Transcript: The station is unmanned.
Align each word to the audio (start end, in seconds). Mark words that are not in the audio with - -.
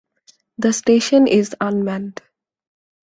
The 0.57 0.73
station 0.73 1.27
is 1.27 1.55
unmanned. 1.61 2.23